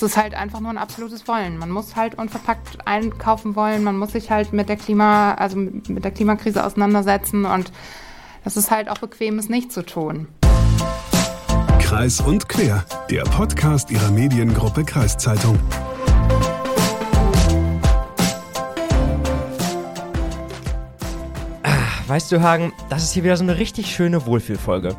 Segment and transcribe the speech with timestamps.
[0.00, 1.58] Es ist halt einfach nur ein absolutes Wollen.
[1.58, 6.04] Man muss halt unverpackt einkaufen wollen, man muss sich halt mit der Klima, also mit
[6.04, 7.70] der Klimakrise auseinandersetzen und
[8.42, 10.26] es ist halt auch bequem, es nicht zu tun.
[11.80, 15.58] Kreis und quer, der Podcast ihrer Mediengruppe Kreiszeitung.
[22.06, 24.96] Weißt du, Hagen, das ist hier wieder so eine richtig schöne Wohlfühlfolge.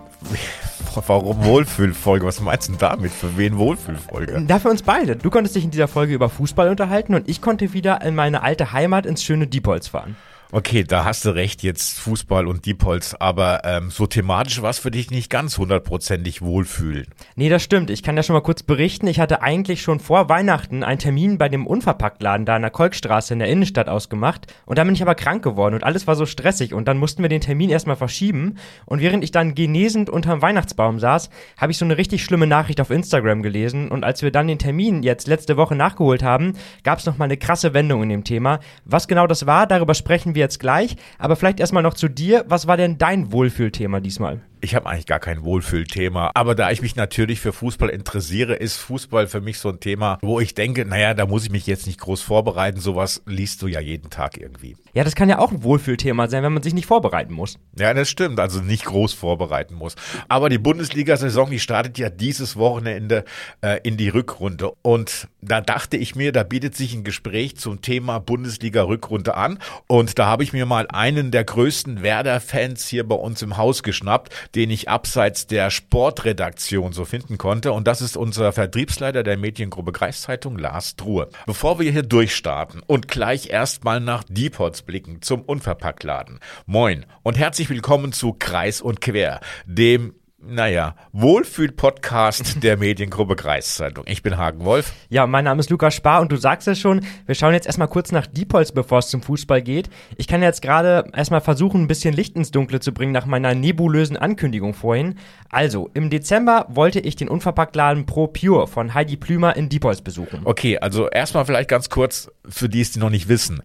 [0.95, 2.25] Warum Wohlfühlfolge?
[2.25, 3.11] Was meinst du damit?
[3.11, 4.43] Für wen Wohlfühlfolge?
[4.47, 5.15] Da für uns beide.
[5.15, 8.43] Du konntest dich in dieser Folge über Fußball unterhalten und ich konnte wieder in meine
[8.43, 10.15] alte Heimat ins schöne Diepholz fahren.
[10.53, 14.79] Okay, da hast du recht, jetzt Fußball und Diepholz, aber ähm, so thematisch war es
[14.79, 17.07] für dich nicht ganz hundertprozentig wohlfühlen.
[17.37, 17.89] Nee, das stimmt.
[17.89, 19.07] Ich kann ja schon mal kurz berichten.
[19.07, 23.31] Ich hatte eigentlich schon vor Weihnachten einen Termin bei dem Unverpacktladen da in der Kolkstraße
[23.31, 26.25] in der Innenstadt ausgemacht und dann bin ich aber krank geworden und alles war so
[26.25, 30.41] stressig und dann mussten wir den Termin erstmal verschieben und während ich dann genesend unterm
[30.41, 34.31] Weihnachtsbaum saß, habe ich so eine richtig schlimme Nachricht auf Instagram gelesen und als wir
[34.31, 38.09] dann den Termin jetzt letzte Woche nachgeholt haben, gab es nochmal eine krasse Wendung in
[38.09, 38.59] dem Thema.
[38.83, 40.97] Was genau das war, darüber sprechen wir wir jetzt gleich.
[41.19, 42.43] Aber vielleicht erstmal noch zu dir.
[42.47, 44.41] Was war denn dein Wohlfühlthema diesmal?
[44.63, 48.77] Ich habe eigentlich gar kein Wohlfühlthema, aber da ich mich natürlich für Fußball interessiere, ist
[48.77, 51.87] Fußball für mich so ein Thema, wo ich denke, naja, da muss ich mich jetzt
[51.87, 52.79] nicht groß vorbereiten.
[52.79, 54.77] Sowas liest du ja jeden Tag irgendwie.
[54.93, 57.57] Ja, das kann ja auch ein Wohlfühlthema sein, wenn man sich nicht vorbereiten muss.
[57.75, 59.95] Ja, das stimmt, also nicht groß vorbereiten muss.
[60.27, 63.25] Aber die Bundesliga-Saison, die startet ja dieses Wochenende
[63.61, 64.73] äh, in die Rückrunde.
[64.83, 69.57] Und da dachte ich mir, da bietet sich ein Gespräch zum Thema Bundesliga-Rückrunde an.
[69.87, 73.81] Und da habe ich mir mal einen der größten Werder-Fans hier bei uns im Haus
[73.81, 77.71] geschnappt den ich abseits der Sportredaktion so finden konnte.
[77.71, 81.29] Und das ist unser Vertriebsleiter der Mediengruppe Kreiszeitung, Lars Truhe.
[81.45, 86.39] Bevor wir hier durchstarten und gleich erstmal nach Deepots blicken zum Unverpacktladen.
[86.65, 90.13] Moin und herzlich willkommen zu Kreis und Quer, dem
[90.43, 94.05] naja, Wohlfühl-Podcast der Mediengruppe Kreiszeitung.
[94.07, 94.93] Ich bin Hagen Wolf.
[95.09, 97.87] Ja, mein Name ist Lukas Spar und du sagst es schon, wir schauen jetzt erstmal
[97.87, 99.89] kurz nach Diepholz, bevor es zum Fußball geht.
[100.17, 103.53] Ich kann jetzt gerade erstmal versuchen, ein bisschen Licht ins Dunkle zu bringen nach meiner
[103.53, 105.15] nebulösen Ankündigung vorhin.
[105.49, 110.41] Also, im Dezember wollte ich den Unverpacktladen Pro Pure von Heidi Plümer in Diepholz besuchen.
[110.45, 113.61] Okay, also erstmal vielleicht ganz kurz für die, die noch nicht wissen.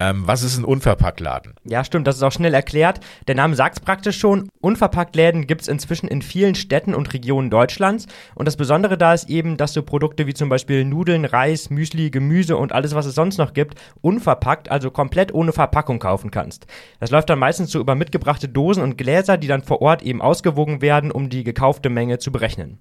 [0.00, 1.54] Ähm, was ist ein Unverpacktladen?
[1.64, 3.00] Ja, stimmt, das ist auch schnell erklärt.
[3.26, 4.48] Der Name sagt es praktisch schon.
[4.60, 8.06] Unverpacktläden gibt es inzwischen in vielen Städten und Regionen Deutschlands.
[8.36, 12.10] Und das Besondere da ist eben, dass du Produkte wie zum Beispiel Nudeln, Reis, Müsli,
[12.10, 16.68] Gemüse und alles, was es sonst noch gibt, unverpackt, also komplett ohne Verpackung kaufen kannst.
[17.00, 20.22] Das läuft dann meistens so über mitgebrachte Dosen und Gläser, die dann vor Ort eben
[20.22, 22.78] ausgewogen werden, um die gekaufte Menge zu berechnen.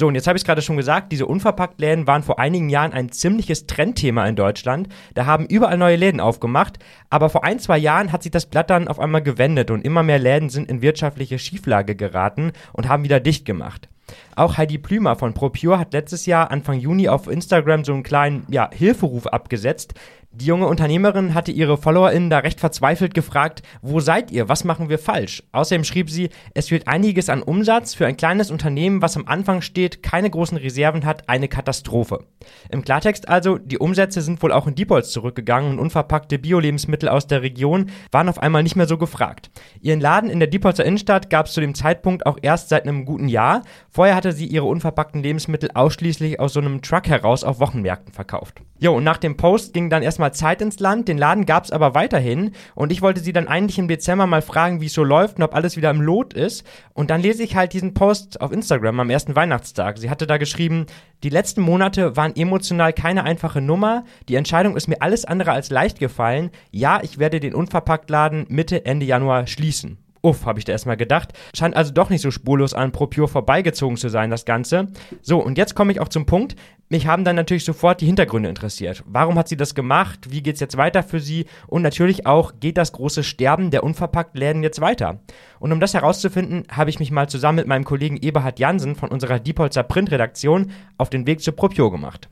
[0.00, 2.92] So, und jetzt habe ich es gerade schon gesagt, diese Unverpacktläden waren vor einigen Jahren
[2.92, 4.88] ein ziemliches Trendthema in Deutschland.
[5.14, 6.78] Da haben überall neue Läden aufgemacht,
[7.10, 10.04] aber vor ein, zwei Jahren hat sich das Blatt dann auf einmal gewendet und immer
[10.04, 13.88] mehr Läden sind in wirtschaftliche Schieflage geraten und haben wieder dicht gemacht.
[14.36, 18.46] Auch Heidi Plümer von ProPure hat letztes Jahr Anfang Juni auf Instagram so einen kleinen
[18.48, 19.94] ja, Hilferuf abgesetzt,
[20.38, 24.88] die junge Unternehmerin hatte ihre FollowerInnen da recht verzweifelt gefragt, wo seid ihr, was machen
[24.88, 25.42] wir falsch?
[25.50, 29.62] Außerdem schrieb sie, es fehlt einiges an Umsatz für ein kleines Unternehmen, was am Anfang
[29.62, 32.24] steht, keine großen Reserven hat, eine Katastrophe.
[32.70, 37.26] Im Klartext also, die Umsätze sind wohl auch in Diepholz zurückgegangen und unverpackte Bio-Lebensmittel aus
[37.26, 39.50] der Region waren auf einmal nicht mehr so gefragt.
[39.80, 43.04] Ihren Laden in der Diepholzer Innenstadt gab es zu dem Zeitpunkt auch erst seit einem
[43.04, 43.62] guten Jahr.
[43.90, 48.62] Vorher hatte sie ihre unverpackten Lebensmittel ausschließlich aus so einem Truck heraus auf Wochenmärkten verkauft.
[48.80, 51.94] Jo, und nach dem Post ging dann erstmal Zeit ins Land, den Laden gab's aber
[51.94, 55.36] weiterhin und ich wollte sie dann eigentlich im Dezember mal fragen, wie es so läuft
[55.36, 56.64] und ob alles wieder im Lot ist.
[56.94, 59.98] Und dann lese ich halt diesen Post auf Instagram am ersten Weihnachtstag.
[59.98, 60.86] Sie hatte da geschrieben,
[61.22, 64.04] die letzten Monate waren emotional keine einfache Nummer.
[64.28, 66.50] Die Entscheidung ist mir alles andere als leicht gefallen.
[66.70, 69.98] Ja, ich werde den Unverpacktladen Mitte, Ende Januar schließen.
[70.22, 71.32] Uff, habe ich da erstmal gedacht.
[71.54, 74.88] Scheint also doch nicht so spurlos an ProPure vorbeigezogen zu sein, das Ganze.
[75.22, 76.56] So, und jetzt komme ich auch zum Punkt.
[76.90, 79.04] Mich haben dann natürlich sofort die Hintergründe interessiert.
[79.06, 80.30] Warum hat sie das gemacht?
[80.30, 81.46] Wie geht's jetzt weiter für sie?
[81.66, 85.20] Und natürlich auch, geht das große Sterben der Unverpacktläden jetzt weiter?
[85.60, 89.10] Und um das herauszufinden, habe ich mich mal zusammen mit meinem Kollegen Eberhard Jansen von
[89.10, 92.28] unserer Diepholzer Printredaktion auf den Weg zu ProPure gemacht.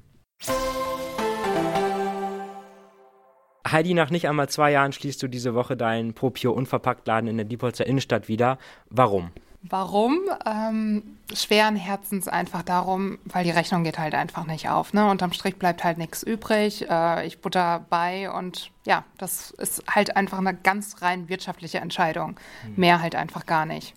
[3.72, 7.46] Heidi, nach nicht einmal zwei Jahren schließt du diese Woche deinen ProPure Unverpacktladen in der
[7.46, 8.58] Diepholzer Innenstadt wieder.
[8.90, 9.30] Warum?
[9.62, 10.20] Warum?
[10.44, 14.92] Ähm, schweren Herzens einfach darum, weil die Rechnung geht halt einfach nicht auf.
[14.92, 15.08] Ne?
[15.10, 16.88] Unterm Strich bleibt halt nichts übrig.
[16.88, 22.38] Äh, ich butter bei und ja, das ist halt einfach eine ganz rein wirtschaftliche Entscheidung.
[22.64, 22.74] Mhm.
[22.76, 23.94] Mehr halt einfach gar nicht.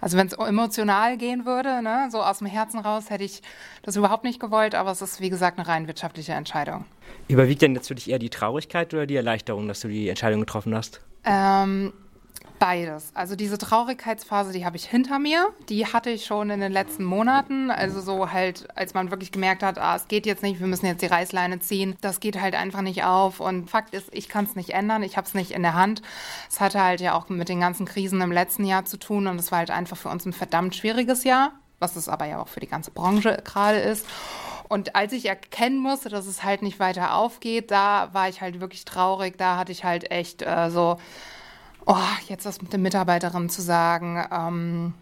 [0.00, 3.42] Also wenn es emotional gehen würde, ne, so aus dem Herzen raus, hätte ich
[3.82, 6.86] das überhaupt nicht gewollt, aber es ist wie gesagt eine rein wirtschaftliche Entscheidung.
[7.28, 10.40] Überwiegt denn jetzt für dich eher die Traurigkeit oder die Erleichterung, dass du die Entscheidung
[10.40, 11.00] getroffen hast?
[11.24, 11.92] Ähm,
[12.60, 13.10] Beides.
[13.14, 15.48] Also diese Traurigkeitsphase, die habe ich hinter mir.
[15.70, 17.70] Die hatte ich schon in den letzten Monaten.
[17.70, 20.84] Also so halt, als man wirklich gemerkt hat, ah, es geht jetzt nicht, wir müssen
[20.84, 21.96] jetzt die Reißleine ziehen.
[22.02, 23.40] Das geht halt einfach nicht auf.
[23.40, 25.02] Und Fakt ist, ich kann es nicht ändern.
[25.02, 26.02] Ich habe es nicht in der Hand.
[26.50, 29.26] Es hatte halt ja auch mit den ganzen Krisen im letzten Jahr zu tun.
[29.26, 32.42] Und es war halt einfach für uns ein verdammt schwieriges Jahr, was es aber ja
[32.42, 34.04] auch für die ganze Branche gerade ist.
[34.68, 38.60] Und als ich erkennen musste, dass es halt nicht weiter aufgeht, da war ich halt
[38.60, 39.38] wirklich traurig.
[39.38, 40.98] Da hatte ich halt echt äh, so
[41.90, 44.94] oh, jetzt das mit den Mitarbeiterinnen zu sagen, ähm,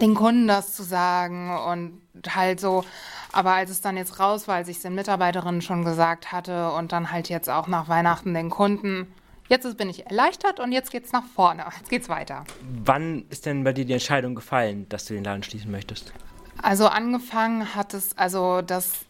[0.00, 2.00] den Kunden das zu sagen und
[2.34, 2.84] halt so.
[3.30, 6.72] Aber als es dann jetzt raus war, als ich es den Mitarbeiterinnen schon gesagt hatte
[6.72, 9.12] und dann halt jetzt auch nach Weihnachten den Kunden,
[9.48, 11.64] jetzt bin ich erleichtert und jetzt geht's nach vorne.
[11.78, 12.44] Jetzt geht's weiter.
[12.84, 16.12] Wann ist denn bei dir die Entscheidung gefallen, dass du den Laden schließen möchtest?
[16.60, 19.00] Also angefangen hat es, also das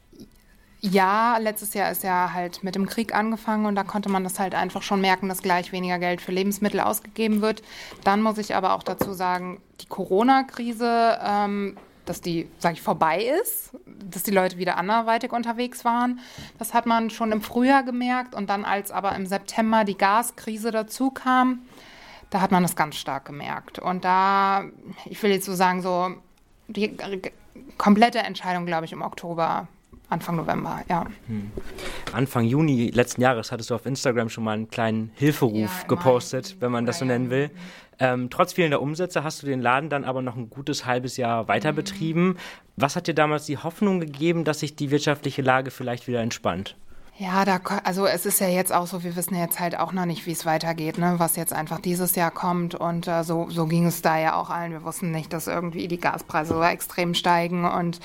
[0.85, 4.41] ja, letztes Jahr ist ja halt mit dem Krieg angefangen und da konnte man das
[4.41, 7.63] halt einfach schon merken, dass gleich weniger Geld für Lebensmittel ausgegeben wird.
[8.03, 13.31] Dann muss ich aber auch dazu sagen, die Corona-Krise, ähm, dass die, sage ich, vorbei
[13.43, 16.19] ist, dass die Leute wieder anderweitig unterwegs waren.
[16.59, 20.73] Das hat man schon im Frühjahr gemerkt und dann, als aber im September die Gaskrise
[20.73, 21.63] dazu kam,
[22.31, 23.79] da hat man das ganz stark gemerkt.
[23.79, 24.65] Und da,
[25.05, 26.11] ich will jetzt so sagen, so
[26.67, 26.97] die
[27.79, 29.69] komplette Entscheidung, glaube ich, im Oktober
[30.13, 31.07] Anfang November, ja.
[31.27, 31.51] Hm.
[32.13, 36.57] Anfang Juni letzten Jahres hattest du auf Instagram schon mal einen kleinen Hilferuf ja, gepostet,
[36.61, 37.51] wenn man das so nennen will.
[37.99, 41.49] Ähm, trotz fehlender Umsätze hast du den Laden dann aber noch ein gutes halbes Jahr
[41.49, 41.77] weiter mhm.
[41.77, 42.37] betrieben.
[42.77, 46.77] Was hat dir damals die Hoffnung gegeben, dass sich die wirtschaftliche Lage vielleicht wieder entspannt?
[47.23, 50.07] Ja, da, also es ist ja jetzt auch so, wir wissen jetzt halt auch noch
[50.07, 51.15] nicht, wie es weitergeht, ne?
[51.19, 52.75] was jetzt einfach dieses Jahr kommt.
[52.75, 54.73] Und äh, so, so ging es da ja auch allen.
[54.73, 57.65] Wir wussten nicht, dass irgendwie die Gaspreise so extrem steigen.
[57.65, 58.01] Und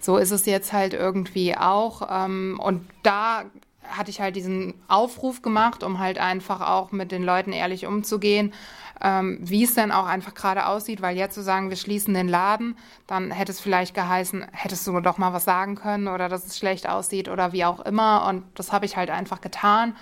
[0.00, 2.08] so ist es jetzt halt irgendwie auch.
[2.08, 3.42] Ähm, und da
[3.88, 8.52] hatte ich halt diesen Aufruf gemacht, um halt einfach auch mit den Leuten ehrlich umzugehen,
[9.00, 12.28] ähm, wie es denn auch einfach gerade aussieht, weil jetzt zu sagen, wir schließen den
[12.28, 12.76] Laden,
[13.06, 16.58] dann hätte es vielleicht geheißen, hättest du doch mal was sagen können oder dass es
[16.58, 18.26] schlecht aussieht oder wie auch immer.
[18.28, 19.94] Und das habe ich halt einfach getan.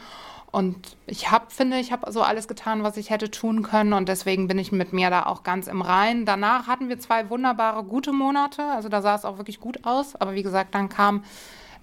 [0.52, 3.94] Und ich habe, finde, ich habe so alles getan, was ich hätte tun können.
[3.94, 6.26] Und deswegen bin ich mit mir da auch ganz im Reinen.
[6.26, 8.62] Danach hatten wir zwei wunderbare, gute Monate.
[8.62, 10.14] Also da sah es auch wirklich gut aus.
[10.14, 11.24] Aber wie gesagt, dann kam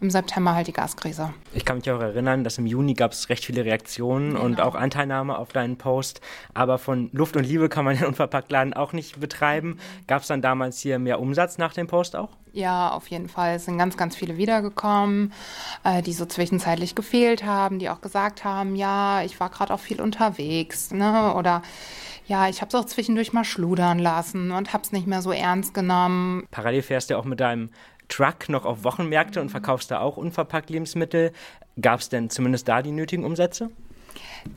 [0.02, 1.34] im September halt die Gaskrise.
[1.54, 4.46] Ich kann mich auch erinnern, dass im Juni gab es recht viele Reaktionen genau.
[4.46, 6.22] und auch Anteilnahme auf deinen Post.
[6.54, 9.80] Aber von Luft und Liebe kann man den Unverpacktladen auch nicht betreiben.
[10.08, 12.30] Gab es dann damals hier mehr Umsatz nach dem Post auch?
[12.52, 13.56] Ja, auf jeden Fall.
[13.56, 15.34] Es sind ganz, ganz viele wiedergekommen,
[15.84, 19.80] äh, die so zwischenzeitlich gefehlt haben, die auch gesagt haben, ja, ich war gerade auch
[19.80, 21.34] viel unterwegs, ne?
[21.36, 21.62] Oder
[22.30, 25.32] ja, ich habe es auch zwischendurch mal schludern lassen und habe es nicht mehr so
[25.32, 26.44] ernst genommen.
[26.52, 27.72] Parallel fährst du auch mit deinem
[28.10, 31.32] Truck noch auf Wochenmärkte und verkaufst da auch unverpackt Lebensmittel.
[31.80, 33.70] Gab es denn zumindest da die nötigen Umsätze?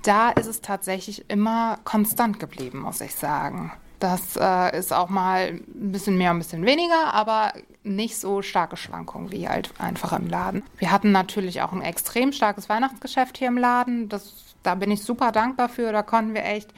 [0.03, 3.73] Da ist es tatsächlich immer konstant geblieben, muss ich sagen.
[4.01, 7.53] Das äh, ist auch mal ein bisschen mehr, ein bisschen weniger, aber
[7.85, 10.65] nicht so starke Schwankungen wie halt einfach im Laden.
[10.79, 14.09] Wir hatten natürlich auch ein extrem starkes Weihnachtsgeschäft hier im Laden.
[14.09, 15.93] Das, da bin ich super dankbar für.
[15.93, 16.73] Da konnten wir echt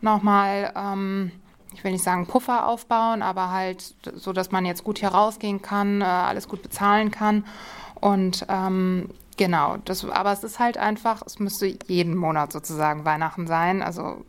[0.00, 1.32] nochmal ähm,
[1.74, 5.62] ich will nicht sagen Puffer aufbauen, aber halt so, dass man jetzt gut hier rausgehen
[5.62, 7.44] kann, äh, alles gut bezahlen kann.
[7.94, 13.46] Und ähm, genau, das, aber es ist halt einfach, es müsste jeden Monat sozusagen Weihnachten
[13.46, 13.82] sein.
[13.82, 14.24] Also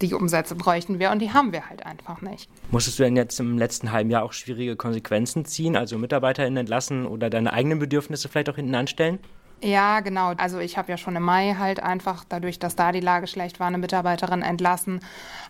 [0.00, 2.48] die Umsätze bräuchten wir und die haben wir halt einfach nicht.
[2.70, 7.06] Musstest du denn jetzt im letzten halben Jahr auch schwierige Konsequenzen ziehen, also MitarbeiterInnen entlassen
[7.06, 9.18] oder deine eigenen Bedürfnisse vielleicht auch hinten anstellen?
[9.62, 10.32] Ja, genau.
[10.38, 13.60] Also ich habe ja schon im Mai halt einfach, dadurch, dass da die Lage schlecht
[13.60, 15.00] war, eine Mitarbeiterin entlassen.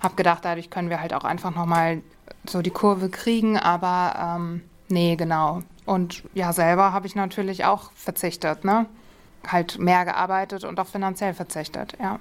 [0.03, 2.03] Habe gedacht, dadurch können wir halt auch einfach nochmal
[2.45, 3.57] so die Kurve kriegen.
[3.57, 5.63] Aber ähm, nee, genau.
[5.87, 8.87] Und ja, selber habe ich natürlich auch verzichtet, ne?
[9.47, 12.19] Halt mehr gearbeitet und auch finanziell verzichtet, ja.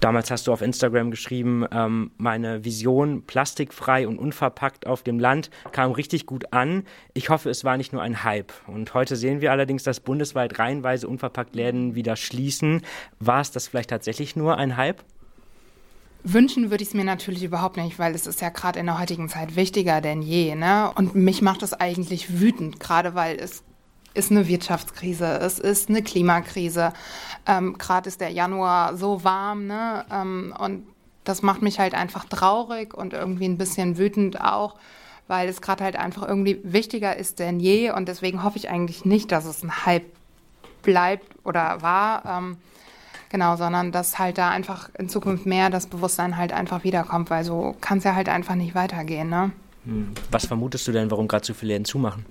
[0.00, 5.50] Damals hast du auf Instagram geschrieben, ähm, meine Vision plastikfrei und unverpackt auf dem Land
[5.70, 6.84] kam richtig gut an.
[7.14, 8.52] Ich hoffe, es war nicht nur ein Hype.
[8.66, 12.82] Und heute sehen wir allerdings, dass bundesweit reihenweise unverpackt Läden wieder schließen.
[13.20, 15.02] War es das vielleicht tatsächlich nur ein Hype?
[16.24, 19.00] Wünschen würde ich es mir natürlich überhaupt nicht, weil es ist ja gerade in der
[19.00, 20.54] heutigen Zeit wichtiger denn je.
[20.54, 20.90] Ne?
[20.94, 23.64] Und mich macht das eigentlich wütend, gerade weil es
[24.14, 26.92] ist eine Wirtschaftskrise, es ist eine Klimakrise.
[27.46, 30.04] Ähm, Gerade ist der Januar so warm, ne?
[30.10, 30.86] Ähm, und
[31.24, 34.74] das macht mich halt einfach traurig und irgendwie ein bisschen wütend auch,
[35.28, 37.90] weil es gerade halt einfach irgendwie wichtiger ist denn je.
[37.90, 40.10] Und deswegen hoffe ich eigentlich nicht, dass es ein Hype
[40.82, 42.24] bleibt oder war.
[42.26, 42.56] Ähm,
[43.30, 47.44] genau, sondern dass halt da einfach in Zukunft mehr das Bewusstsein halt einfach wiederkommt, weil
[47.44, 49.52] so kann es ja halt einfach nicht weitergehen, ne?
[50.30, 52.24] Was vermutest du denn, warum gerade so viele Läden zumachen?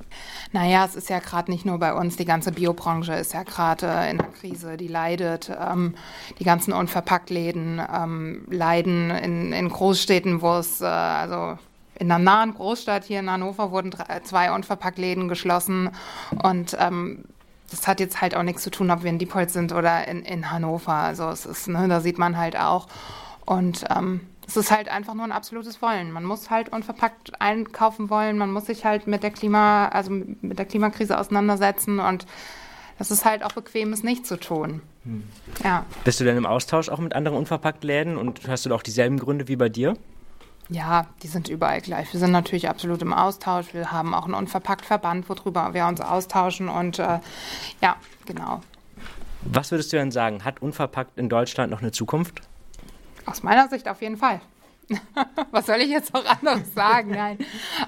[0.54, 4.10] Naja, es ist ja gerade nicht nur bei uns, die ganze Biobranche ist ja gerade
[4.10, 5.52] in der Krise, die leidet.
[5.60, 5.96] Ähm,
[6.40, 11.58] die ganzen Unverpacktläden ähm, leiden in, in, Großstädten, wo es, äh, also
[12.00, 15.90] in einer nahen Großstadt hier in Hannover wurden drei, zwei Unverpacktläden geschlossen
[16.42, 17.26] und ähm,
[17.70, 20.24] das hat jetzt halt auch nichts zu tun, ob wir in Diepholz sind oder in,
[20.24, 20.94] in Hannover.
[20.94, 22.88] Also es ist, ne, da sieht man halt auch.
[23.46, 26.12] Und ähm, es ist halt einfach nur ein absolutes Wollen.
[26.12, 30.60] Man muss halt unverpackt einkaufen wollen, man muss sich halt mit der Klima, also mit
[30.60, 32.26] der Klimakrise auseinandersetzen und
[32.98, 34.82] das ist halt auch bequem, es nicht zu tun.
[35.06, 35.24] Hm.
[35.64, 35.86] Ja.
[36.04, 39.20] Bist du denn im Austausch auch mit anderen Unverpacktläden und hast du da auch dieselben
[39.20, 39.96] Gründe wie bei dir?
[40.68, 42.12] Ja, die sind überall gleich.
[42.12, 43.74] Wir sind natürlich absolut im Austausch.
[43.74, 47.20] Wir haben auch einen Unverpackt-Verband, worüber wir uns austauschen und äh,
[47.82, 48.62] ja, genau.
[49.44, 50.44] Was würdest du denn sagen?
[50.44, 52.42] Hat Unverpackt in Deutschland noch eine Zukunft?
[53.26, 54.42] Aus meiner Sicht auf jeden Fall.
[55.52, 57.12] Was soll ich jetzt noch anderes sagen?
[57.16, 57.38] Nein.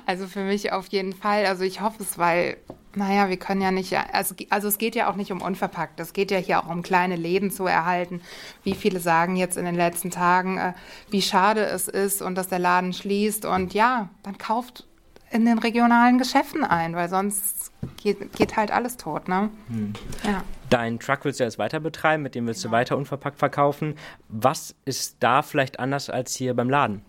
[0.05, 1.45] Also für mich auf jeden Fall.
[1.45, 2.57] Also ich hoffe es, weil,
[2.95, 5.99] naja, wir können ja nicht, also, also es geht ja auch nicht um unverpackt.
[5.99, 8.21] Es geht ja hier auch um kleine Läden zu erhalten.
[8.63, 10.73] Wie viele sagen jetzt in den letzten Tagen, äh,
[11.09, 13.45] wie schade es ist und dass der Laden schließt.
[13.45, 14.85] Und ja, dann kauft
[15.31, 19.27] in den regionalen Geschäften ein, weil sonst geht, geht halt alles tot.
[19.27, 19.49] Ne?
[19.67, 19.93] Hm.
[20.23, 20.43] Ja.
[20.73, 22.71] Dein Truck willst du jetzt weiter betreiben, mit dem willst genau.
[22.71, 23.95] du weiter unverpackt verkaufen.
[24.27, 27.05] Was ist da vielleicht anders als hier beim Laden?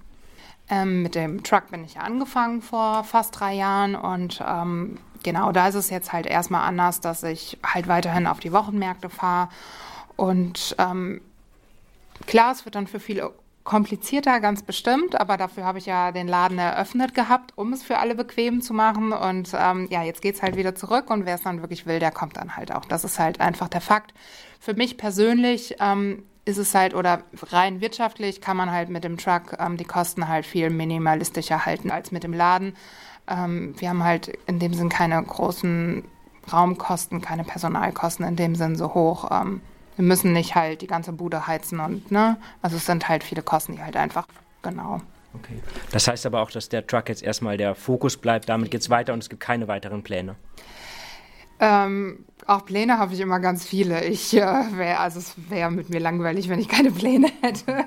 [0.69, 5.51] Ähm, mit dem Truck bin ich ja angefangen vor fast drei Jahren und ähm, genau
[5.51, 9.49] da ist es jetzt halt erstmal anders, dass ich halt weiterhin auf die Wochenmärkte fahre
[10.17, 11.23] und ähm,
[12.27, 13.33] klar, es wird dann für viele
[13.65, 17.99] komplizierter, ganz bestimmt, aber dafür habe ich ja den Laden eröffnet gehabt, um es für
[17.99, 19.13] alle bequem zu machen.
[19.13, 21.99] Und ähm, ja, jetzt geht es halt wieder zurück und wer es dann wirklich will,
[21.99, 22.85] der kommt dann halt auch.
[22.85, 24.13] Das ist halt einfach der Fakt.
[24.61, 29.17] Für mich persönlich ähm, ist es halt, oder rein wirtschaftlich kann man halt mit dem
[29.17, 32.77] Truck ähm, die Kosten halt viel minimalistischer halten als mit dem Laden.
[33.27, 36.05] Ähm, wir haben halt in dem Sinn keine großen
[36.53, 39.31] Raumkosten, keine Personalkosten in dem Sinn so hoch.
[39.97, 42.37] Wir müssen nicht halt die ganze Bude heizen und, ne?
[42.63, 44.27] Also es sind halt viele Kosten, die halt einfach,
[44.63, 45.01] genau.
[45.35, 45.61] Okay.
[45.91, 48.91] Das heißt aber auch, dass der Truck jetzt erstmal der Fokus bleibt, damit geht es
[48.91, 50.37] weiter und es gibt keine weiteren Pläne.
[51.61, 54.05] Ähm, auch Pläne habe ich immer ganz viele.
[54.05, 57.85] Ich äh, wäre, also es wäre mit mir langweilig, wenn ich keine Pläne hätte.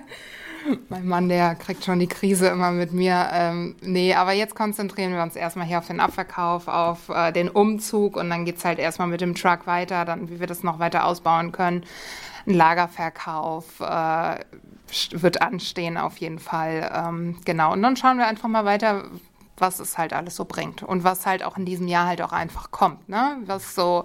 [0.90, 3.30] Mein Mann, der kriegt schon die Krise immer mit mir.
[3.32, 7.50] Ähm, nee, aber jetzt konzentrieren wir uns erstmal hier auf den Abverkauf, auf äh, den
[7.50, 10.64] Umzug und dann geht es halt erstmal mit dem Truck weiter, dann wie wir das
[10.64, 11.84] noch weiter ausbauen können.
[12.46, 14.40] Ein Lagerverkauf äh,
[15.12, 16.92] wird anstehen auf jeden Fall.
[16.94, 19.06] Ähm, genau, und dann schauen wir einfach mal weiter,
[19.58, 22.32] was es halt alles so bringt und was halt auch in diesem Jahr halt auch
[22.32, 23.10] einfach kommt.
[23.10, 23.38] Ne?
[23.46, 24.04] Was so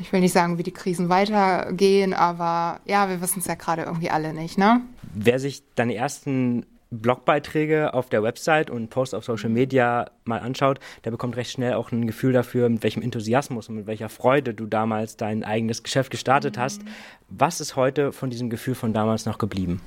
[0.00, 3.82] ich will nicht sagen, wie die Krisen weitergehen, aber ja, wir wissen es ja gerade
[3.82, 4.80] irgendwie alle nicht, ne?
[5.14, 10.80] Wer sich deine ersten Blogbeiträge auf der Website und Posts auf Social Media mal anschaut,
[11.04, 14.54] der bekommt recht schnell auch ein Gefühl dafür, mit welchem Enthusiasmus und mit welcher Freude
[14.54, 16.60] du damals dein eigenes Geschäft gestartet mhm.
[16.60, 16.82] hast.
[17.28, 19.80] Was ist heute von diesem Gefühl von damals noch geblieben?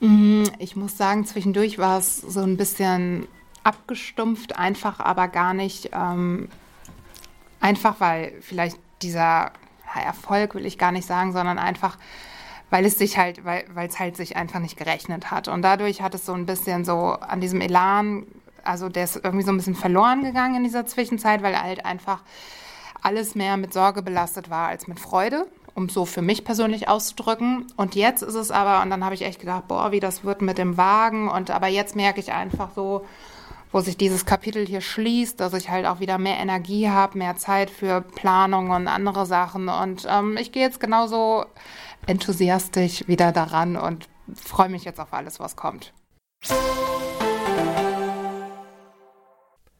[0.00, 3.28] Mhm, ich muss sagen, zwischendurch war es so ein bisschen
[3.62, 6.48] abgestumpft, einfach aber gar nicht ähm,
[7.60, 9.52] Einfach weil vielleicht dieser
[9.94, 11.96] Erfolg, will ich gar nicht sagen, sondern einfach,
[12.70, 15.48] weil es sich halt, weil es halt sich einfach nicht gerechnet hat.
[15.48, 18.26] Und dadurch hat es so ein bisschen so an diesem Elan,
[18.64, 22.22] also der ist irgendwie so ein bisschen verloren gegangen in dieser Zwischenzeit, weil halt einfach
[23.02, 27.66] alles mehr mit Sorge belastet war als mit Freude, um so für mich persönlich auszudrücken.
[27.76, 30.42] Und jetzt ist es aber, und dann habe ich echt gedacht, boah, wie das wird
[30.42, 31.28] mit dem Wagen.
[31.28, 33.06] Und aber jetzt merke ich einfach so,
[33.72, 37.36] wo sich dieses Kapitel hier schließt, dass ich halt auch wieder mehr Energie habe, mehr
[37.36, 39.68] Zeit für Planung und andere Sachen.
[39.68, 41.44] Und ähm, ich gehe jetzt genauso
[42.06, 45.92] enthusiastisch wieder daran und freue mich jetzt auf alles, was kommt.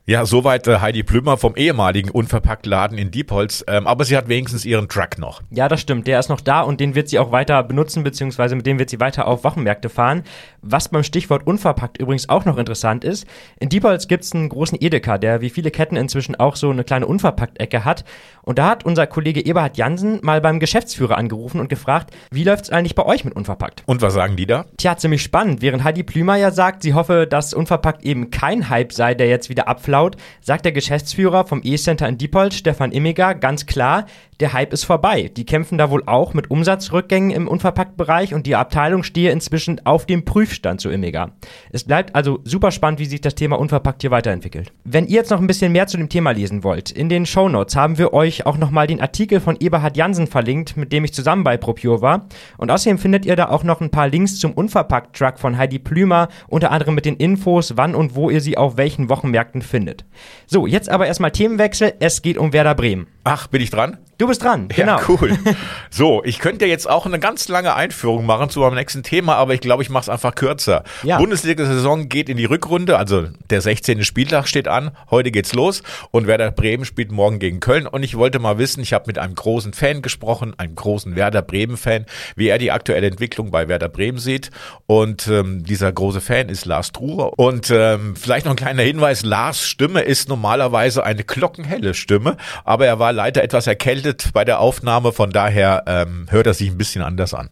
[0.09, 3.63] Ja, soweit äh, Heidi Plümmer vom ehemaligen Unverpacktladen in Diepholz.
[3.69, 5.43] Ähm, aber sie hat wenigstens ihren Truck noch.
[5.51, 6.07] Ja, das stimmt.
[6.07, 8.89] Der ist noch da und den wird sie auch weiter benutzen, beziehungsweise mit dem wird
[8.89, 10.23] sie weiter auf Wochenmärkte fahren.
[10.63, 13.27] Was beim Stichwort unverpackt übrigens auch noch interessant ist.
[13.61, 17.07] In Diepholz gibt's einen großen Edeka, der wie viele Ketten inzwischen auch so eine kleine
[17.07, 18.07] Unverpackt-Ecke hat.
[18.41, 22.71] Und da hat unser Kollege Eberhard Jansen mal beim Geschäftsführer angerufen und gefragt, wie läuft's
[22.71, 23.83] eigentlich bei euch mit Unverpackt?
[23.85, 24.65] Und was sagen die da?
[24.79, 25.61] Tja, ziemlich spannend.
[25.61, 29.51] Während Heidi Plümer ja sagt, sie hoffe, dass Unverpackt eben kein Hype sei, der jetzt
[29.51, 34.07] wieder abflaut laut, sagt der Geschäftsführer vom E-Center in Diepholz, Stefan Immiger, ganz klar,
[34.41, 35.33] der Hype ist vorbei.
[35.37, 40.07] Die kämpfen da wohl auch mit Umsatzrückgängen im Unverpacktbereich und die Abteilung stehe inzwischen auf
[40.07, 41.33] dem Prüfstand, so Immiger.
[41.73, 44.73] Es bleibt also super spannend, wie sich das Thema Unverpackt hier weiterentwickelt.
[44.85, 47.75] Wenn ihr jetzt noch ein bisschen mehr zu dem Thema lesen wollt, in den Shownotes
[47.75, 51.43] haben wir euch auch nochmal den Artikel von Eberhard Jansen verlinkt, mit dem ich zusammen
[51.43, 52.27] bei ProPure war.
[52.59, 56.29] Und außerdem findet ihr da auch noch ein paar Links zum Unverpackt-Truck von Heidi Plümer,
[56.47, 60.05] unter anderem mit den Infos, wann und wo ihr sie auf welchen Wochenmärkten findet.
[60.47, 61.95] So, jetzt aber erstmal Themenwechsel.
[62.01, 63.07] Es geht um Werder Bremen.
[63.31, 63.99] Ach, bin ich dran?
[64.17, 64.99] Du bist dran, genau.
[64.99, 65.39] Ja, cool.
[65.91, 69.55] So, ich könnte jetzt auch eine ganz lange Einführung machen zu meinem nächsten Thema, aber
[69.55, 70.85] ich glaube, ich mache es einfach kürzer.
[71.03, 71.19] Ja.
[71.19, 74.05] Bundesliga-Saison geht in die Rückrunde, also der 16.
[74.05, 78.17] Spieltag steht an, heute geht's los und Werder Bremen spielt morgen gegen Köln und ich
[78.17, 82.07] wollte mal wissen, ich habe mit einem großen Fan gesprochen, einem großen Werder Bremen-Fan,
[82.37, 84.51] wie er die aktuelle Entwicklung bei Werder Bremen sieht
[84.87, 89.23] und ähm, dieser große Fan ist Lars Truher und ähm, vielleicht noch ein kleiner Hinweis,
[89.23, 94.61] Lars Stimme ist normalerweise eine glockenhelle Stimme, aber er war leider etwas erkältet bei der
[94.61, 97.51] Aufnahme, von daher ähm, hört er sich ein bisschen anders an.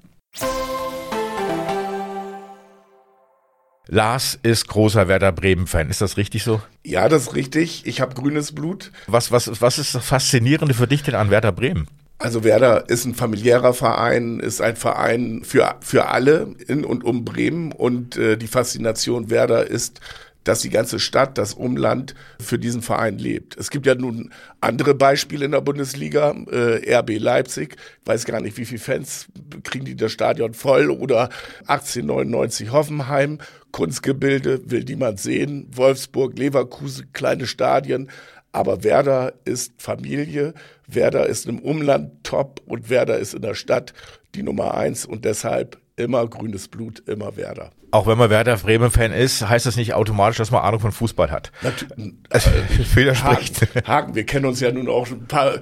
[3.89, 5.91] Lars ist großer Werder Bremen-Fan.
[5.91, 6.63] Ist das richtig so?
[6.85, 7.85] Ja, das ist richtig.
[7.85, 8.93] Ich habe grünes Blut.
[9.09, 11.89] Was, was, was ist das Faszinierende für dich denn an Werder Bremen?
[12.19, 17.25] Also Werder ist ein familiärer Verein, ist ein Verein für, für alle in und um
[17.25, 17.73] Bremen.
[17.73, 20.01] Und äh, die Faszination Werder ist,
[20.47, 23.57] dass die ganze Stadt, das Umland für diesen Verein lebt.
[23.57, 28.57] Es gibt ja nun andere Beispiele in der Bundesliga, äh, RB Leipzig, weiß gar nicht,
[28.57, 29.27] wie viele Fans
[29.65, 31.31] kriegen die das Stadion voll oder
[31.67, 33.39] 1899 Hoffenheim,
[33.73, 38.09] Kunstgebilde, will niemand sehen, Wolfsburg, Leverkusen, kleine Stadien,
[38.53, 40.55] aber Werder ist Familie,
[40.87, 43.93] Werder ist im Umland top und Werder ist in der Stadt
[44.35, 45.05] die Nummer eins.
[45.05, 47.71] Und deshalb immer grünes Blut, immer Werder.
[47.91, 51.31] Auch wenn man Werder Bremen-Fan ist, heißt das nicht automatisch, dass man Ahnung von Fußball
[51.31, 51.51] hat.
[51.63, 52.51] Natürlich, Also,
[52.95, 53.63] widerspricht.
[53.63, 55.55] Haken, Haken, wir kennen uns ja nun auch ein paar,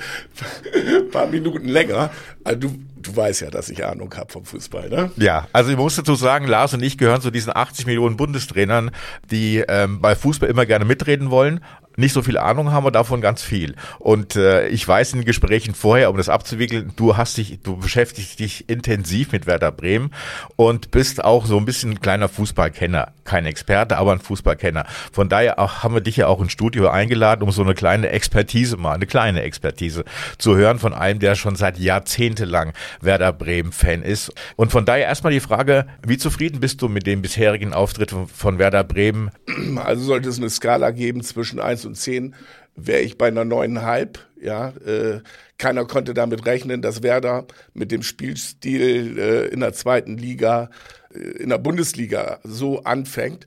[1.13, 2.11] paar Minuten länger.
[2.43, 5.13] Also du, du weißt ja, dass ich Ahnung habe vom Fußball, ne?
[5.17, 8.91] Ja, also ich muss dazu sagen, Lars und ich gehören zu diesen 80 Millionen Bundestrainern,
[9.31, 11.61] die ähm, bei Fußball immer gerne mitreden wollen.
[11.97, 13.77] Nicht so viel Ahnung haben wir davon ganz viel.
[14.01, 18.41] Und äh, ich weiß in Gesprächen vorher, um das abzuwickeln, du hast dich, du beschäftigst
[18.41, 20.11] dich intensiv mit Werder Bremen
[20.57, 23.13] und bist auch so ein bisschen ein kleiner Fußballkenner.
[23.23, 24.87] Kein Experte, aber ein Fußballkenner.
[25.13, 28.09] Von daher auch, haben wir dich ja auch ins Studio eingeladen, um so eine kleine
[28.09, 30.05] Expertise mal, eine kleine Expertise
[30.39, 34.33] zu hören von einem, der schon seit jahrzehntelang Werder Bremen-Fan ist.
[34.57, 38.27] Und von daher erstmal die Frage, wie zufrieden bist du mit dem bisherigen Auftritt von,
[38.27, 39.31] von Werder Bremen?
[39.77, 42.35] Also sollte es eine Skala geben zwischen 1 und 10,
[42.77, 44.19] wäre ich bei einer neuneinhalb.
[44.41, 45.21] Ja, äh,
[45.59, 50.71] keiner konnte damit rechnen, dass Werder mit dem Spielstil äh, in der zweiten Liga,
[51.15, 53.47] äh, in der Bundesliga so anfängt.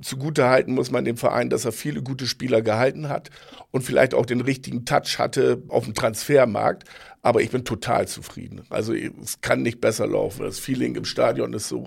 [0.00, 3.30] Zugutehalten muss man dem Verein, dass er viele gute Spieler gehalten hat
[3.70, 6.84] und vielleicht auch den richtigen Touch hatte auf dem Transfermarkt.
[7.22, 8.62] Aber ich bin total zufrieden.
[8.70, 10.42] Also es kann nicht besser laufen.
[10.42, 11.86] Das Feeling im Stadion ist so,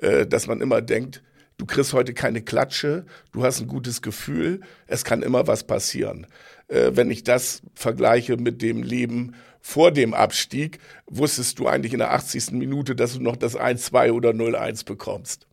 [0.00, 1.22] äh, dass man immer denkt,
[1.60, 6.26] du kriegst heute keine Klatsche, du hast ein gutes Gefühl, es kann immer was passieren.
[6.68, 11.98] Äh, wenn ich das vergleiche mit dem Leben vor dem Abstieg, wusstest du eigentlich in
[11.98, 12.52] der 80.
[12.52, 15.46] Minute, dass du noch das 1-2 oder 0-1 bekommst.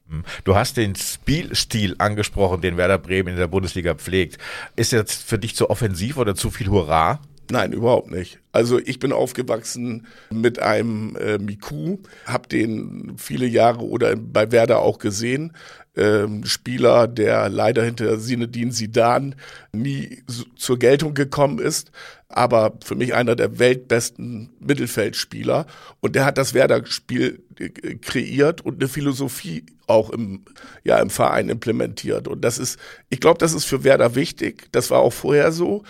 [0.45, 4.37] Du hast den Spielstil angesprochen, den Werder Bremen in der Bundesliga pflegt.
[4.77, 7.19] Ist jetzt für dich zu offensiv oder zu viel Hurra?
[7.49, 8.39] Nein, überhaupt nicht.
[8.51, 14.79] Also ich bin aufgewachsen mit einem äh, Miku, habe den viele Jahre oder bei Werder
[14.79, 15.53] auch gesehen.
[15.95, 19.35] Ähm, Spieler, der leider hinter Sinedin Sidan
[19.71, 21.91] nie so, zur Geltung gekommen ist,
[22.29, 25.65] aber für mich einer der weltbesten Mittelfeldspieler.
[26.01, 30.43] Und der hat das Werder-Spiel äh, kreiert und eine Philosophie auch im,
[30.83, 32.27] ja, im Verein implementiert.
[32.27, 32.77] Und das ist,
[33.09, 34.67] ich glaube, das ist für Werder wichtig.
[34.71, 35.83] Das war auch vorher so.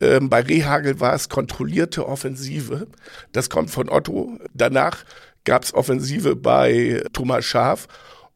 [0.00, 2.86] Ähm, bei Rehagel war es kontrollierte Offensive.
[3.32, 4.38] Das kommt von Otto.
[4.54, 5.04] Danach
[5.44, 7.88] gab es Offensive bei Thomas Schaaf.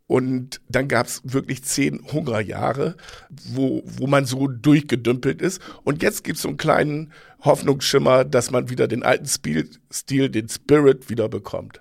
[0.07, 2.97] Und dann gab es wirklich zehn Hungerjahre,
[3.29, 5.63] wo, wo man so durchgedümpelt ist.
[5.85, 10.29] Und jetzt gibt es so einen kleinen Hoffnungsschimmer, dass man wieder den alten Stil, Stil,
[10.29, 11.81] den Spirit wieder bekommt.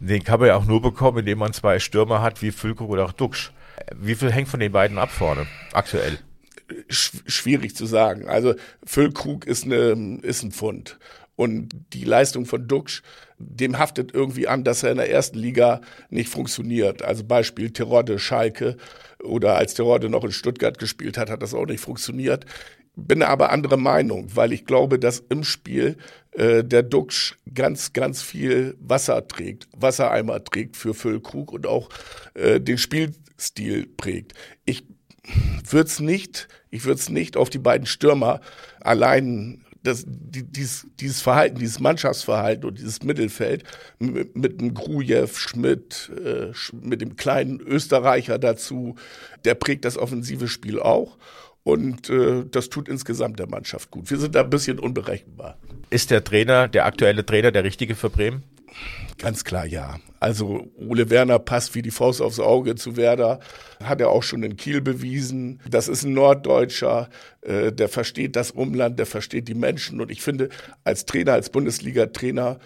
[0.00, 3.04] Den kann man ja auch nur bekommen, indem man zwei Stürmer hat, wie Füllkrug oder
[3.04, 3.52] auch Duxch.
[3.94, 6.18] Wie viel hängt von den beiden ab vorne, aktuell?
[6.88, 8.28] Schwierig zu sagen.
[8.28, 8.54] Also
[8.84, 10.98] Füllkrug ist, eine, ist ein Pfund.
[11.38, 13.02] Und die Leistung von Duxch,
[13.38, 17.02] dem haftet irgendwie an, dass er in der ersten Liga nicht funktioniert.
[17.02, 18.76] Also Beispiel Terodde, Schalke
[19.22, 22.44] oder als Terodde noch in Stuttgart gespielt hat, hat das auch nicht funktioniert.
[22.96, 25.96] Bin aber anderer Meinung, weil ich glaube, dass im Spiel
[26.32, 31.88] äh, der Duxch ganz, ganz viel Wasser trägt, Wassereimer trägt für Füllkrug und auch
[32.34, 34.34] äh, den Spielstil prägt.
[34.64, 34.84] Ich
[35.64, 38.40] würde es nicht, ich würde es nicht auf die beiden Stürmer
[38.80, 43.64] allein das, die, dieses, dieses Verhalten, dieses Mannschaftsverhalten und dieses Mittelfeld
[43.98, 48.96] mit, mit dem Grujew, Schmidt, äh, mit dem kleinen Österreicher dazu,
[49.44, 51.16] der prägt das offensive Spiel auch.
[51.62, 54.10] Und äh, das tut insgesamt der Mannschaft gut.
[54.10, 55.58] Wir sind da ein bisschen unberechenbar.
[55.90, 58.42] Ist der Trainer, der aktuelle Trainer, der richtige für Bremen?
[59.18, 59.98] Ganz klar ja.
[60.20, 63.40] Also Ole Werner passt wie die Faust aufs Auge zu Werder,
[63.82, 65.60] hat er auch schon in Kiel bewiesen.
[65.68, 67.08] Das ist ein Norddeutscher,
[67.42, 70.00] äh, der versteht das Umland, der versteht die Menschen.
[70.00, 70.48] Und ich finde,
[70.84, 72.58] als Trainer, als Bundesliga-Trainer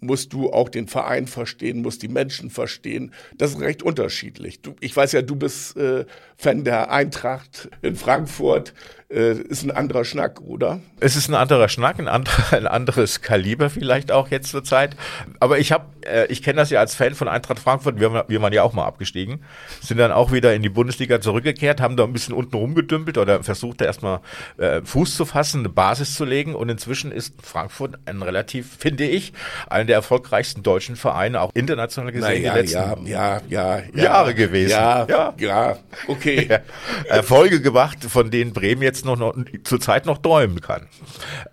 [0.00, 3.12] musst du auch den Verein verstehen, musst die Menschen verstehen.
[3.36, 4.60] Das ist recht unterschiedlich.
[4.80, 6.04] Ich weiß ja, du bist äh,
[6.36, 8.74] Fan der Eintracht in Frankfurt.
[9.10, 10.80] Äh, ist ein anderer Schnack, oder?
[11.00, 14.96] Es ist ein anderer Schnack, ein, anderer, ein anderes Kaliber vielleicht auch jetzt zur Zeit.
[15.40, 18.42] Aber ich habe, äh, ich kenne das ja als Fan von Eintracht Frankfurt, wir, wir
[18.42, 19.40] waren ja auch mal abgestiegen,
[19.80, 23.42] sind dann auch wieder in die Bundesliga zurückgekehrt, haben da ein bisschen unten rumgedümpelt oder
[23.42, 24.20] versucht da erstmal
[24.58, 29.04] äh, Fuß zu fassen, eine Basis zu legen und inzwischen ist Frankfurt ein relativ, finde
[29.04, 29.32] ich,
[29.70, 34.34] einer der erfolgreichsten deutschen Vereine, auch international gesehen, ja, die letzten ja, ja, ja, Jahre
[34.34, 34.72] gewesen.
[34.72, 35.76] Ja, ja, ja
[36.08, 36.46] okay.
[37.08, 39.34] Erfolge gemacht, von denen Bremen jetzt noch, noch
[39.64, 40.88] zurzeit noch träumen kann.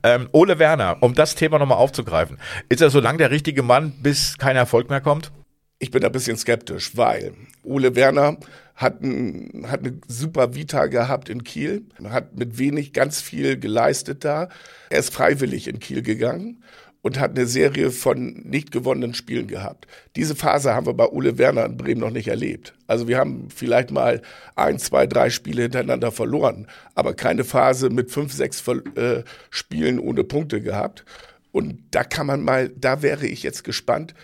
[0.04, 2.38] Ähm, Ole Werner, um das Thema nochmal aufzugreifen,
[2.70, 5.32] ist er so lang der richtige Mann, bis kein Erfolg mehr kommt?
[5.80, 8.38] Ich bin ein bisschen skeptisch, weil Ole Werner
[8.76, 14.26] hat, ein, hat eine super Vita gehabt in Kiel, hat mit wenig ganz viel geleistet
[14.26, 14.50] da.
[14.90, 16.64] Er ist freiwillig in Kiel gegangen
[17.06, 19.86] und hat eine Serie von nicht gewonnenen Spielen gehabt.
[20.16, 22.74] Diese Phase haben wir bei Ole Werner in Bremen noch nicht erlebt.
[22.88, 24.24] Also wir haben vielleicht mal
[24.56, 26.66] ein, zwei, drei Spiele hintereinander verloren,
[26.96, 31.06] aber keine Phase mit fünf, sechs äh, Spielen ohne Punkte gehabt.
[31.52, 34.16] Und da kann man mal, da wäre ich jetzt gespannt,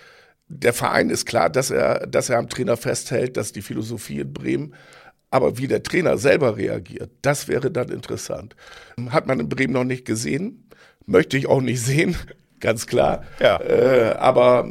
[0.47, 4.33] der Verein ist klar, dass er, dass er am Trainer festhält, dass die Philosophie in
[4.33, 4.73] Bremen.
[5.29, 8.55] Aber wie der Trainer selber reagiert, das wäre dann interessant.
[9.11, 10.67] Hat man in Bremen noch nicht gesehen,
[11.05, 12.15] möchte ich auch nicht sehen,
[12.61, 13.23] ganz klar.
[13.39, 13.59] Ja.
[13.59, 14.65] Äh, aber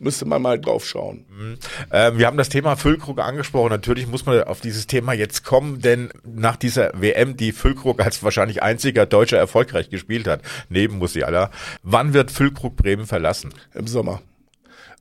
[0.00, 1.24] müsste man mal drauf schauen.
[1.28, 1.58] Mhm.
[1.90, 3.70] Äh, wir haben das Thema Füllkrug angesprochen.
[3.70, 8.22] Natürlich muss man auf dieses Thema jetzt kommen, denn nach dieser WM, die Füllkrug als
[8.22, 11.50] wahrscheinlich einziger Deutscher erfolgreich gespielt hat, neben Musiala,
[11.82, 13.52] wann wird Füllkrug Bremen verlassen?
[13.74, 14.22] Im Sommer.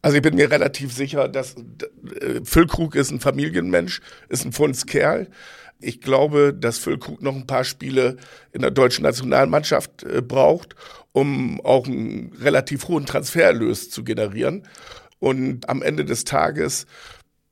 [0.01, 5.27] Also ich bin mir relativ sicher, dass äh, Füllkrug ist ein Familienmensch, ist ein Fundskerl.
[5.79, 8.17] Ich glaube, dass Füllkrug noch ein paar Spiele
[8.51, 10.75] in der deutschen Nationalmannschaft äh, braucht,
[11.11, 14.63] um auch einen relativ hohen Transfererlös zu generieren.
[15.19, 16.85] Und am Ende des Tages,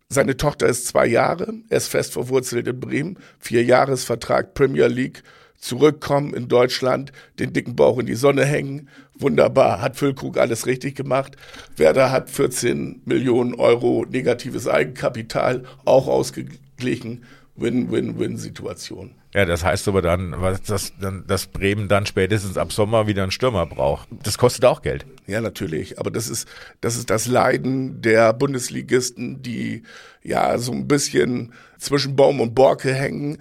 [0.09, 5.23] seine Tochter ist zwei Jahre, er ist fest verwurzelt in Bremen, vier Jahresvertrag Premier League,
[5.63, 8.89] zurückkommen in Deutschland, den dicken Bauch in die Sonne hängen.
[9.17, 11.38] Wunderbar, hat Füllkrug alles richtig gemacht.
[11.77, 17.23] Werder hat 14 Millionen Euro negatives Eigenkapital auch ausgeglichen.
[17.55, 19.15] Win-Win-Win-Situation.
[19.33, 20.35] Ja, das heißt aber dann,
[20.67, 20.93] dass,
[21.27, 24.07] dass Bremen dann spätestens ab Sommer wieder einen Stürmer braucht.
[24.23, 25.05] Das kostet auch Geld.
[25.27, 25.99] Ja, natürlich.
[25.99, 26.47] Aber das ist,
[26.81, 29.83] das ist das Leiden der Bundesligisten, die
[30.23, 33.37] ja so ein bisschen zwischen Baum und Borke hängen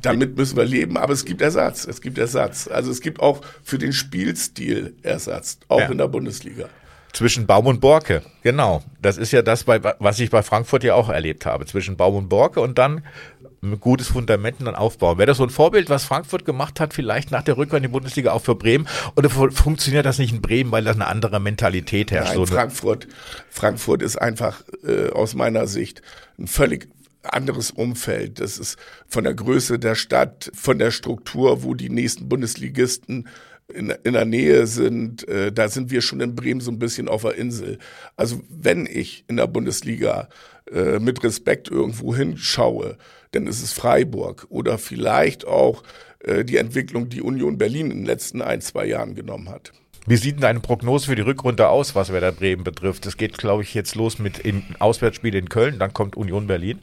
[0.00, 1.86] damit müssen wir leben, aber es gibt Ersatz.
[1.86, 2.68] Es gibt Ersatz.
[2.68, 5.86] Also es gibt auch für den Spielstil Ersatz, auch ja.
[5.86, 6.68] in der Bundesliga.
[7.16, 8.82] Zwischen Baum und Borke, genau.
[9.00, 11.64] Das ist ja das, was ich bei Frankfurt ja auch erlebt habe.
[11.64, 13.06] Zwischen Baum und Borke und dann
[13.62, 15.16] ein gutes Fundament dann aufbauen.
[15.16, 17.88] Wäre das so ein Vorbild, was Frankfurt gemacht hat, vielleicht nach der Rückkehr in die
[17.88, 18.86] Bundesliga auch für Bremen?
[19.16, 22.34] Oder funktioniert das nicht in Bremen, weil da eine andere Mentalität herrscht?
[22.34, 23.08] Nein, so Frankfurt,
[23.48, 26.02] Frankfurt ist einfach äh, aus meiner Sicht
[26.38, 26.86] ein völlig
[27.22, 28.40] anderes Umfeld.
[28.40, 28.76] Das ist
[29.08, 33.26] von der Größe der Stadt, von der Struktur, wo die nächsten Bundesligisten
[33.76, 35.28] in, in der Nähe sind.
[35.28, 37.78] Äh, da sind wir schon in Bremen so ein bisschen auf der Insel.
[38.16, 40.28] Also wenn ich in der Bundesliga
[40.72, 42.96] äh, mit Respekt irgendwo hinschaue,
[43.32, 45.82] dann ist es Freiburg oder vielleicht auch
[46.20, 49.72] äh, die Entwicklung, die Union Berlin in den letzten ein, zwei Jahren genommen hat.
[50.08, 53.06] Wie sieht denn deine Prognose für die Rückrunde aus, was Werder Bremen betrifft?
[53.06, 56.78] Es geht, glaube ich, jetzt los mit in Auswärtsspiel in Köln, dann kommt Union Berlin.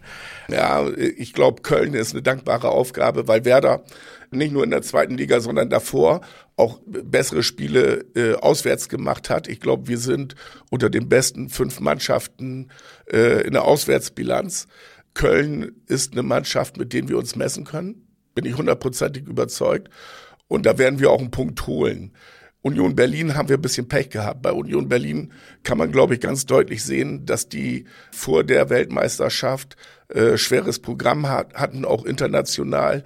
[0.50, 3.84] Ja, ich glaube, Köln ist eine dankbare Aufgabe, weil Werder
[4.30, 6.20] nicht nur in der zweiten Liga, sondern davor
[6.58, 9.48] auch bessere Spiele äh, auswärts gemacht hat.
[9.48, 10.36] Ich glaube, wir sind
[10.70, 12.72] unter den besten fünf Mannschaften
[13.12, 14.68] äh, in der Auswärtsbilanz.
[15.14, 18.06] Köln ist eine Mannschaft, mit denen wir uns messen können.
[18.36, 19.90] Bin ich hundertprozentig überzeugt.
[20.48, 22.12] Und da werden wir auch einen Punkt holen.
[22.64, 24.42] Union Berlin haben wir ein bisschen Pech gehabt.
[24.42, 29.76] Bei Union Berlin kann man, glaube ich, ganz deutlich sehen, dass die vor der Weltmeisterschaft
[30.08, 33.04] äh, schweres Programm hat, hatten, auch international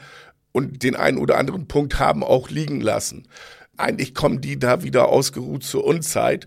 [0.52, 3.28] und den einen oder anderen Punkt haben auch liegen lassen.
[3.78, 6.46] Eigentlich kommen die da wieder ausgeruht zur Unzeit.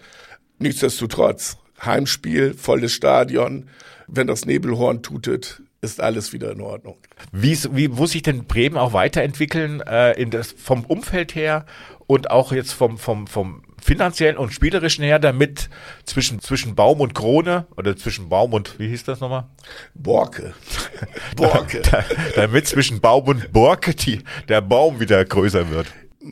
[0.61, 3.68] Nichtsdestotrotz, Heimspiel, volles Stadion.
[4.07, 6.99] Wenn das Nebelhorn tutet, ist alles wieder in Ordnung.
[7.33, 11.64] Wie, wie muss sich denn Bremen auch weiterentwickeln äh, in das, vom Umfeld her
[12.11, 15.70] und auch jetzt vom, vom, vom finanziellen und spielerischen her, damit
[16.05, 19.46] zwischen, zwischen Baum und Krone oder zwischen Baum und, wie hieß das nochmal?
[19.94, 20.55] Borke.
[21.37, 21.83] Borke.
[21.88, 25.87] da, damit zwischen Baum und Borke die, der Baum wieder größer wird.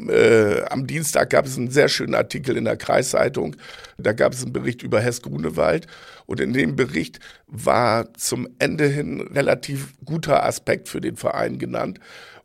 [0.09, 3.55] Äh, am Dienstag gab es einen sehr schönen Artikel in der Kreiszeitung.
[3.99, 5.87] Da gab es einen Bericht über Hess Grunewald.
[6.27, 12.01] Und in dem Bericht war zum Ende hin relativ guter Aspekt für den Verein genannt.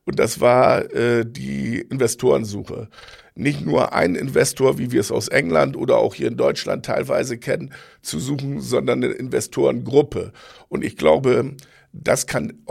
[0.06, 2.90] Und das war äh, die Investorensuche.
[3.36, 7.38] Nicht nur einen Investor, wie wir es aus England oder auch hier in Deutschland teilweise
[7.38, 10.34] kennen, zu suchen, sondern eine Investorengruppe.
[10.70, 11.56] Und ich glaube,
[11.92, 12.64] das kann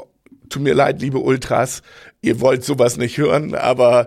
[0.52, 1.82] tut mir leid, liebe Ultras,
[2.20, 4.06] ihr wollt sowas nicht hören, aber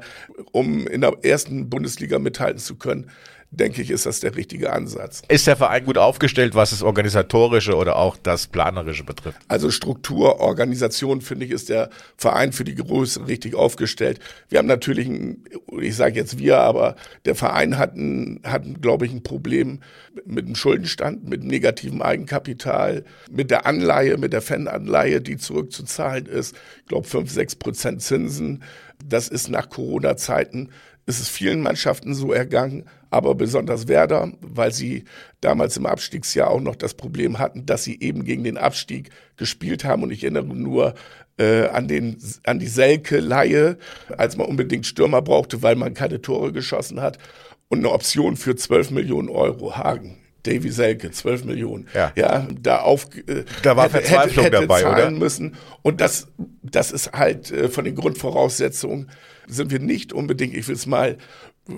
[0.52, 3.10] um in der ersten Bundesliga mithalten zu können,
[3.56, 5.22] denke ich, ist das der richtige Ansatz.
[5.28, 9.38] Ist der Verein gut aufgestellt, was das Organisatorische oder auch das Planerische betrifft?
[9.48, 14.20] Also Struktur, Organisation, finde ich, ist der Verein für die Größe richtig aufgestellt.
[14.50, 15.44] Wir haben natürlich, ein,
[15.80, 19.80] ich sage jetzt wir, aber der Verein hat, ein, hat glaube ich, ein Problem
[20.26, 26.56] mit dem Schuldenstand, mit negativem Eigenkapital, mit der Anleihe, mit der Fananleihe, die zurückzuzahlen ist.
[26.82, 28.64] Ich glaube, fünf, sechs Prozent Zinsen.
[29.04, 30.70] Das ist nach Corona-Zeiten
[31.06, 35.06] ist es vielen Mannschaften so ergangen, aber besonders Werder, weil sie
[35.40, 39.86] damals im Abstiegsjahr auch noch das Problem hatten, dass sie eben gegen den Abstieg gespielt
[39.86, 40.04] haben.
[40.04, 40.96] Und ich erinnere nur
[41.38, 43.78] äh, an, den, an die Selke-Leihe,
[44.18, 47.20] als man unbedingt Stürmer brauchte, weil man keine Tore geschossen hat.
[47.68, 49.78] Und eine Option für 12 Millionen Euro.
[49.78, 50.18] Hagen.
[50.46, 51.88] Davy Selke, 12 Millionen.
[51.94, 55.12] Ja, ja da auf, äh, da war hätte, Verzweiflung hätte, hätte dabei, zahlen oder?
[55.12, 55.56] müssen.
[55.82, 56.28] Und das,
[56.62, 59.10] das ist halt äh, von den Grundvoraussetzungen
[59.48, 61.18] sind wir nicht unbedingt, ich will es mal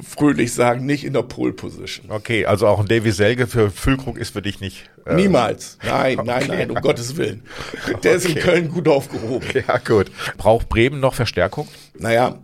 [0.01, 2.11] fröhlich sagen, nicht in der Pole Position.
[2.11, 4.89] Okay, also auch ein Davy Selge für Füllkrug ist für dich nicht.
[5.05, 5.77] Äh Niemals.
[5.85, 6.57] Nein, nein, okay.
[6.57, 7.43] nein, um Gottes Willen.
[7.87, 8.15] Der okay.
[8.15, 9.47] ist in Köln gut aufgehoben.
[9.67, 10.11] Ja, gut.
[10.37, 11.67] Braucht Bremen noch Verstärkung?
[11.97, 12.39] Naja,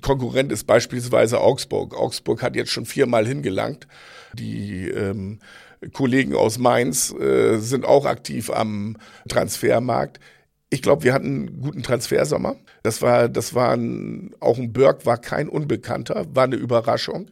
[0.00, 1.96] Konkurrent ist beispielsweise Augsburg.
[1.96, 3.86] Augsburg hat jetzt schon viermal hingelangt.
[4.34, 5.38] Die ähm,
[5.92, 8.96] Kollegen aus Mainz äh, sind auch aktiv am
[9.28, 10.20] Transfermarkt.
[10.70, 12.56] Ich glaube, wir hatten einen guten Transfersommer.
[12.82, 17.30] Das war, das war ein, auch ein Berg war kein Unbekannter, war eine Überraschung.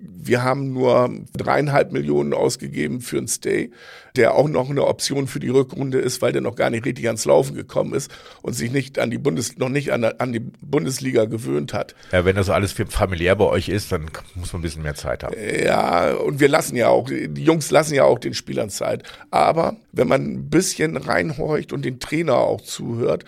[0.00, 3.72] Wir haben nur dreieinhalb Millionen ausgegeben für einen Stay,
[4.14, 7.06] der auch noch eine Option für die Rückrunde ist, weil der noch gar nicht richtig
[7.06, 8.08] ans Laufen gekommen ist
[8.42, 11.96] und sich nicht an die Bundes, noch nicht an, an die Bundesliga gewöhnt hat.
[12.12, 15.24] Ja, wenn das alles familiär bei euch ist, dann muss man ein bisschen mehr Zeit
[15.24, 15.34] haben.
[15.64, 19.02] Ja, und wir lassen ja auch, die Jungs lassen ja auch den Spielern Zeit.
[19.32, 23.24] Aber wenn man ein bisschen reinhorcht und den Trainer auch zuhört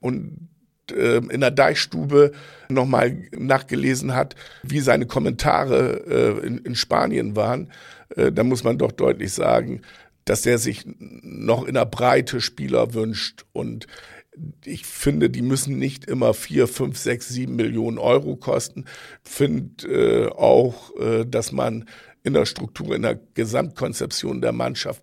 [0.00, 0.48] und
[0.92, 2.32] äh, in der Deichstube
[2.68, 7.70] nochmal nachgelesen hat, wie seine Kommentare äh, in, Spanien waren,
[8.16, 9.82] äh, da muss man doch deutlich sagen,
[10.24, 13.86] dass er sich noch in der Breite Spieler wünscht und
[14.64, 18.84] ich finde, die müssen nicht immer vier, fünf, sechs, sieben Millionen Euro kosten.
[19.22, 21.84] Finde äh, auch, äh, dass man
[22.24, 25.02] in der Struktur, in der Gesamtkonzeption der Mannschaft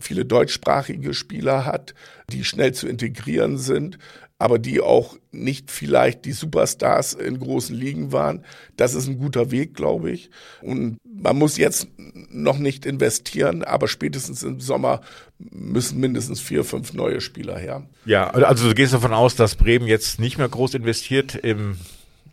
[0.00, 1.94] viele deutschsprachige Spieler hat,
[2.30, 3.98] die schnell zu integrieren sind,
[4.38, 8.44] aber die auch nicht vielleicht die Superstars in großen Ligen waren.
[8.76, 10.30] Das ist ein guter Weg, glaube ich.
[10.60, 11.88] Und man muss jetzt
[12.28, 15.00] noch nicht investieren, aber spätestens im Sommer
[15.38, 17.88] müssen mindestens vier, fünf neue Spieler her.
[18.04, 21.76] Ja, also du gehst davon aus, dass Bremen jetzt nicht mehr groß investiert im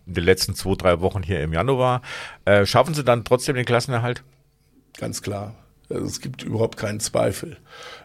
[0.05, 2.01] in den letzten zwei, drei Wochen hier im Januar.
[2.43, 4.21] Äh, schaffen sie dann trotzdem den Klassenerhalt?
[4.97, 5.55] Ganz klar.
[5.89, 7.57] Also es gibt überhaupt keinen Zweifel.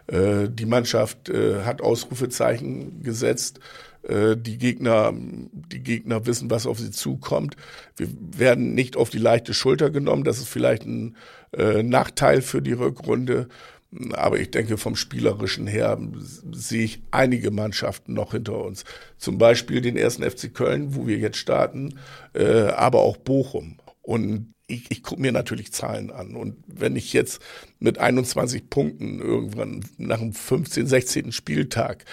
[0.07, 3.59] Äh, die Mannschaft äh, hat Ausrufezeichen gesetzt.
[4.03, 7.55] Äh, die Gegner, die Gegner wissen, was auf sie zukommt.
[7.95, 10.23] Wir werden nicht auf die leichte Schulter genommen.
[10.23, 11.15] Das ist vielleicht ein
[11.81, 13.47] Nachteil für die Rückrunde.
[14.13, 15.99] Aber ich denke, vom Spielerischen her
[16.51, 18.85] sehe ich einige Mannschaften noch hinter uns.
[19.17, 21.97] Zum Beispiel den ersten FC Köln, wo wir jetzt starten,
[22.33, 23.79] aber auch Bochum.
[24.03, 26.35] Und ich, ich gucke mir natürlich Zahlen an.
[26.35, 27.41] Und wenn ich jetzt
[27.79, 31.31] mit 21 Punkten irgendwann nach dem 15., 16.
[31.31, 32.05] Spieltag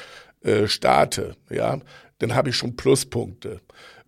[0.42, 1.78] äh, starte, ja,
[2.18, 3.60] dann habe ich schon Pluspunkte.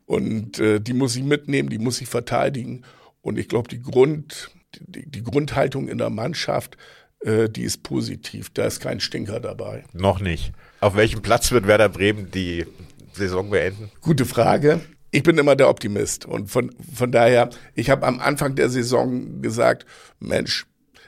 [0.06, 2.82] Und äh, die muss ich mitnehmen, die muss ich verteidigen.
[3.20, 6.78] Und ich glaube, die, Grund, die, die Grundhaltung in der Mannschaft,
[7.20, 8.50] äh, die ist positiv.
[8.50, 9.84] Da ist kein Stinker dabei.
[9.92, 10.52] Noch nicht.
[10.80, 12.64] Auf welchem Platz wird Werder Bremen die
[13.12, 13.90] Saison beenden?
[14.00, 14.80] Gute Frage.
[15.10, 16.26] Ich bin immer der Optimist.
[16.26, 19.86] Und von, von daher, ich habe am Anfang der Saison gesagt,
[20.20, 20.66] Mensch,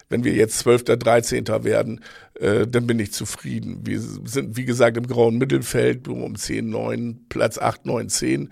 [0.09, 1.47] wenn wir jetzt 12., 13.
[1.65, 2.03] werden,
[2.35, 3.81] äh, dann bin ich zufrieden.
[3.85, 8.51] Wir sind, wie gesagt, im grauen Mittelfeld um 10, 9, Platz 8, 9, 10.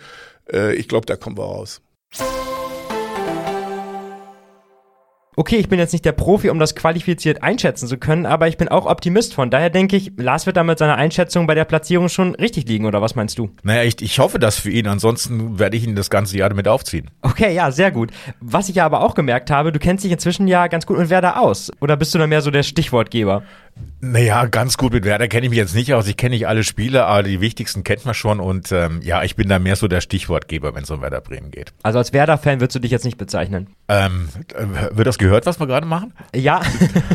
[0.52, 1.80] Äh, ich glaube, da kommen wir raus.
[5.38, 8.56] Okay, ich bin jetzt nicht der Profi, um das qualifiziert einschätzen zu können, aber ich
[8.56, 9.34] bin auch Optimist.
[9.34, 12.66] Von daher denke ich, Lars wird da mit seiner Einschätzung bei der Platzierung schon richtig
[12.66, 13.48] liegen, oder was meinst du?
[13.62, 16.66] Naja, ich, ich hoffe das für ihn, ansonsten werde ich ihn das ganze Jahr damit
[16.66, 17.08] aufziehen.
[17.22, 18.10] Okay, ja, sehr gut.
[18.40, 21.08] Was ich ja aber auch gemerkt habe, du kennst dich inzwischen ja ganz gut mit
[21.08, 21.70] Werder aus.
[21.80, 23.44] Oder bist du da mehr so der Stichwortgeber?
[24.00, 26.06] Naja, ganz gut mit Werder kenne ich mich jetzt nicht aus.
[26.06, 28.38] Ich kenne nicht alle Spiele, aber die wichtigsten kennt man schon.
[28.38, 31.50] Und ähm, ja, ich bin da mehr so der Stichwortgeber, wenn es um Werder Bremen
[31.50, 31.72] geht.
[31.82, 33.74] Also als Werder-Fan würdest du dich jetzt nicht bezeichnen?
[33.88, 36.12] Ähm, äh, wird das gehört, was wir gerade machen?
[36.32, 36.60] Ja,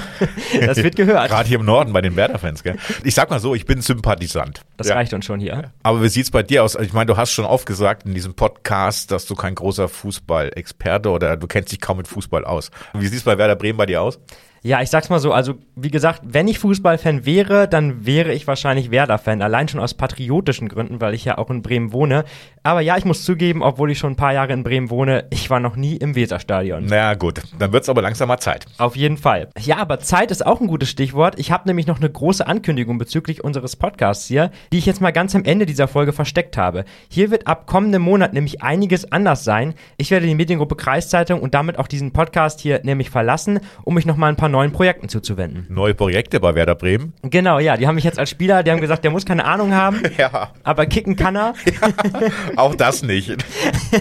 [0.65, 1.29] das wird gehört.
[1.29, 2.75] Gerade hier im Norden bei den Werder-Fans, gell?
[3.05, 4.61] Ich sag mal so, ich bin Sympathisant.
[4.75, 4.95] Das Ja.
[4.95, 5.71] reicht uns schon hier.
[5.83, 6.75] Aber wie sieht's bei dir aus?
[6.75, 11.09] Ich meine, du hast schon oft gesagt in diesem Podcast, dass du kein großer Fußball-Experte
[11.09, 12.71] oder du kennst dich kaum mit Fußball aus.
[12.93, 14.19] Wie sieht's bei Werder Bremen bei dir aus?
[14.65, 18.47] Ja, ich sag's mal so, also wie gesagt, wenn ich Fußballfan wäre, dann wäre ich
[18.47, 19.41] wahrscheinlich Werder-Fan.
[19.41, 22.23] Allein schon aus patriotischen Gründen, weil ich ja auch in Bremen wohne.
[22.65, 25.49] Aber ja, ich muss zugeben, obwohl ich schon ein paar Jahre in Bremen wohne, ich
[25.49, 26.85] war noch nie im Weserstadion.
[26.87, 28.65] Na gut, dann wird's aber langsam mal Zeit.
[28.77, 29.49] Auf jeden Fall.
[29.59, 31.37] Ja, aber Zeit ist auch ein gutes Stichwort.
[31.37, 35.11] Ich habe nämlich noch eine große Ankündigung bezüglich unseres Podcasts hier, die ich jetzt mal
[35.11, 36.85] ganz am Ende dieser Folge versteckt habe.
[37.09, 39.73] Hier wird ab kommendem Monat nämlich einiges anders sein.
[39.97, 44.05] Ich werde die Mediengruppe Kreiszeitung und damit auch diesen Podcast hier nämlich verlassen, um mich
[44.05, 45.65] nochmal ein paar neuen Projekten zuzuwenden.
[45.69, 47.11] Neue Projekte bei Werder Bremen?
[47.23, 49.73] Genau, ja, die haben mich jetzt als Spieler, die haben gesagt, der muss keine Ahnung
[49.73, 51.53] haben, Ja, aber kicken kann er.
[52.55, 53.35] auch das nicht.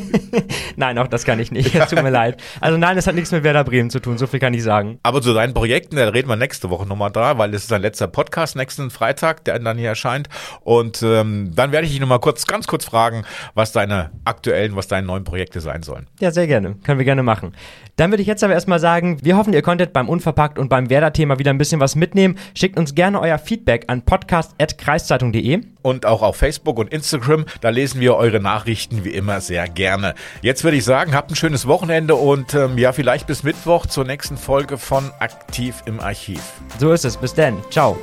[0.77, 1.75] Nein, auch das kann ich nicht.
[1.75, 2.43] Es tut mir leid.
[2.61, 4.99] Also nein, es hat nichts mit Werder Bremen zu tun, so viel kann ich sagen.
[5.03, 7.83] Aber zu deinen Projekten, da reden wir nächste Woche nochmal da, weil es ist dein
[7.83, 10.29] letzter Podcast nächsten Freitag, der dann hier erscheint.
[10.63, 14.89] Und ähm, dann werde ich dich nochmal kurz, ganz kurz fragen, was deine aktuellen, was
[14.89, 16.07] deine neuen Projekte sein sollen.
[16.21, 16.77] Ja, sehr gerne.
[16.83, 17.55] Können wir gerne machen.
[17.97, 20.89] Dann würde ich jetzt aber erstmal sagen, wir hoffen, ihr konntet beim Unverpackt und beim
[20.89, 22.39] Werder-Thema wieder ein bisschen was mitnehmen.
[22.55, 25.61] Schickt uns gerne euer Feedback an podcast.kreiszeitung.de.
[25.83, 30.15] Und auch auf Facebook und Instagram, da lesen wir eure Nachrichten wie immer sehr gerne.
[30.43, 34.05] Jetzt würde ich sagen, habt ein schönes Wochenende und ähm, ja, vielleicht bis Mittwoch zur
[34.05, 36.43] nächsten Folge von Aktiv im Archiv.
[36.79, 37.17] So ist es.
[37.17, 37.63] Bis dann.
[37.71, 37.97] Ciao.